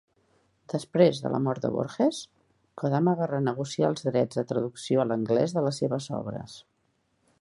[0.71, 2.21] Després de la mort de Borges,
[2.83, 6.57] Kodama va renegociar els drets de traducció a l'anglès de les seves obres.